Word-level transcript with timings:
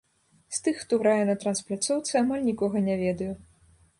З 0.57 0.61
тых, 0.67 0.79
хто 0.85 0.97
грае 1.01 1.19
на 1.29 1.35
транс-пляцоўцы, 1.43 2.11
амаль 2.23 2.47
нікога 2.49 2.77
не 2.87 2.95
ведаю. 3.05 3.31